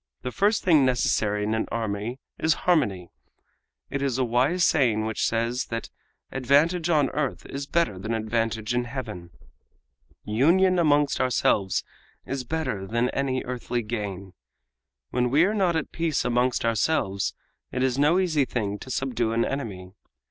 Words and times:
The 0.23 0.31
first 0.31 0.63
thing 0.63 0.83
necessary 0.83 1.43
in 1.43 1.53
an 1.53 1.67
army 1.71 2.17
is 2.39 2.55
harmony. 2.65 3.11
It 3.91 4.01
is 4.01 4.17
a 4.17 4.23
wise 4.23 4.63
saying 4.63 5.05
which 5.05 5.23
says 5.27 5.65
that 5.65 5.91
'Advantage 6.31 6.89
on 6.89 7.11
earth 7.11 7.45
is 7.45 7.67
better 7.67 7.99
than 7.99 8.11
advantage 8.11 8.73
in 8.73 8.85
Heaven!' 8.85 9.29
Union 10.23 10.79
amongst 10.79 11.21
ourselves 11.21 11.83
is 12.25 12.43
better 12.43 12.87
than 12.87 13.11
any 13.11 13.43
earthly 13.43 13.83
gain. 13.83 14.33
When 15.11 15.29
we 15.29 15.45
are 15.45 15.53
not 15.53 15.75
at 15.75 15.91
peace 15.91 16.25
amongst 16.25 16.65
ourselves 16.65 17.35
it 17.71 17.83
is 17.83 17.99
no 17.99 18.17
easy 18.17 18.43
thing 18.45 18.79
to 18.79 18.89
subdue 18.89 19.33
an 19.33 19.45
enemy. 19.45 19.93